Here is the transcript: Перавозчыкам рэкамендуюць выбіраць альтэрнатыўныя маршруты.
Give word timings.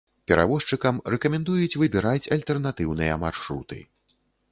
Перавозчыкам 0.29 0.95
рэкамендуюць 1.13 1.77
выбіраць 1.81 2.29
альтэрнатыўныя 2.37 3.19
маршруты. 3.25 3.79